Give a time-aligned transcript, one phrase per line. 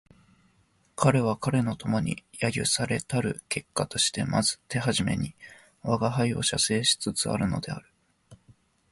[0.95, 5.35] 彼は彼の友に揶揄せられたる結果としてまず手初めに
[5.83, 7.85] 吾輩を写生しつつあるのである